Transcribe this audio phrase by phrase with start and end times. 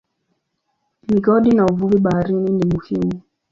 [1.09, 3.21] Migodi na uvuvi baharini ni muhimu.